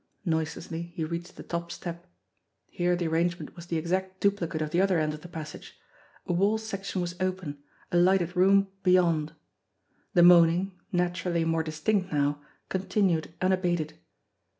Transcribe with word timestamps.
Noiselessly 0.25 0.93
he 0.95 1.03
reached 1.05 1.35
the 1.35 1.43
top 1.43 1.71
step. 1.71 2.07
Here 2.65 2.95
the 2.95 3.05
arrangement 3.05 3.55
was 3.55 3.67
the 3.67 3.77
exact 3.77 4.19
duplicate 4.19 4.59
of 4.59 4.71
the 4.71 4.81
other 4.81 4.97
end 4.97 5.13
of 5.13 5.21
the 5.21 5.27
passage. 5.27 5.77
A 6.25 6.33
wall 6.33 6.57
section 6.57 7.01
was 7.01 7.13
open, 7.19 7.61
a 7.91 7.97
lighted 7.97 8.35
room 8.35 8.69
beyond. 8.81 9.33
The 10.15 10.23
moaning, 10.23 10.71
naturally 10.91 11.45
more 11.45 11.61
distinct 11.61 12.11
now, 12.11 12.41
continued 12.67 13.31
unabated. 13.43 13.93